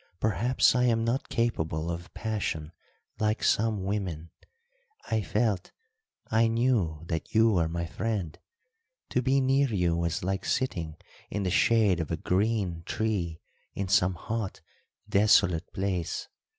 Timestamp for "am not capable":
0.85-1.91